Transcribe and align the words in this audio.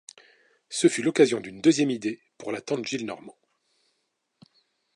Ceci 0.69 0.89
fut 0.95 1.03
l’occasion 1.03 1.39
d’une 1.39 1.61
deuxième 1.61 1.91
idée 1.91 2.23
pour 2.39 2.51
la 2.51 2.59
tante 2.59 2.87
Gillenormand. 2.87 3.37